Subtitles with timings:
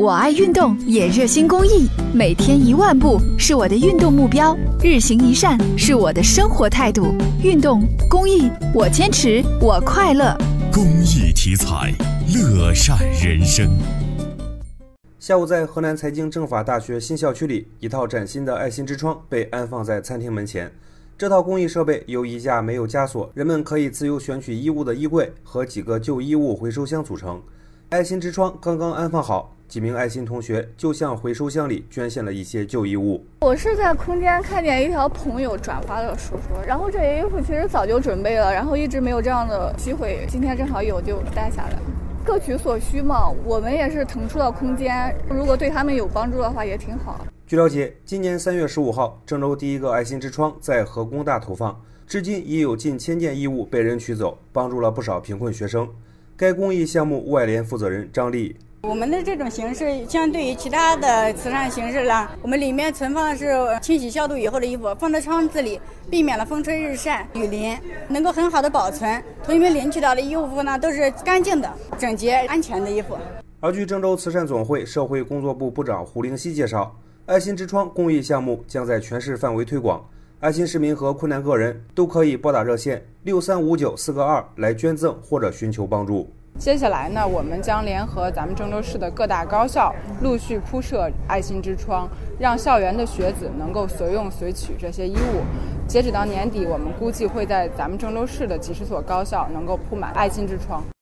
[0.00, 1.86] 我爱运动，也热心公益。
[2.14, 7.14] 每天一万步是我的运动目标，日行一善是我的生活态度。
[7.42, 10.34] 运动公益，我坚持，我快乐。
[10.72, 11.92] 公益题材，
[12.34, 13.68] 乐善人生。
[15.18, 20.72] 下午，在河南财经政法大学新校区里，一套崭新的爱心之窗被安放在餐厅门前。
[21.18, 27.38] 这套公益设备由一架没有枷锁、人们可以自由选取衣物的衣柜和几个旧衣物回收箱组成。
[27.90, 33.24] 爱心之窗刚刚安放好，几名爱心同学就向回收箱里捐献了一些旧衣物。
[33.42, 41.78] 我是在空间看见一条朋友转发的说说，然后这些衣服其实早就准备了，然后一直没有这样的机会，今天正好有就带下来，
[42.24, 43.30] 各取所需嘛。
[43.44, 47.24] 我们也是腾出了空间，如果对他们有帮助的话也挺好。
[47.46, 55.88] 据了解，今年三月十五号，郑州第一个爱心之窗在河工大投放，至今已有近千件衣物被人取走，帮助了不少贫困学生。
[56.36, 65.78] 该公益项目外联负责人张丽：我们的这种形式，相对于其他的慈善形式呢，我们里面存放的是清洗消毒以后的衣服，放在窗子里，
[66.10, 67.76] 避免了风吹日晒雨淋，
[68.08, 69.22] 能够很好的保存。
[69.44, 73.18] 同学们领取到的衣服呢，都是干净的、整洁、安全的衣服。
[73.60, 80.02] 而据郑州慈善总会社会工作部部长胡灵溪介绍，爱心之窗公益项目将在全市范围推广，
[80.40, 86.32] 爱心市民和困难个人都可以拨打热线六三五九四个二来捐赠或者寻求帮助。
[86.58, 92.06] 接下来呢，我们将联合咱们郑州市的各大高校，陆续铺设爱心之窗，
[92.38, 95.42] 让校园的学子能够随用随取这些衣物。
[95.88, 100.82] 截止到年底，我们估计会在咱们郑州市的几十所高校能够铺满爱心之窗。